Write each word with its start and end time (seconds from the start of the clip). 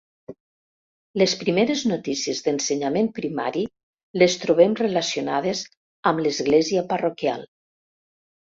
Les 1.21 1.35
primeres 1.41 1.83
notícies 1.91 2.41
d'ensenyament 2.47 3.11
primari 3.21 3.67
les 4.23 4.39
trobem 4.47 4.75
relacionades 4.81 5.63
amb 6.13 6.25
l'església 6.27 6.87
parroquial. 6.91 7.49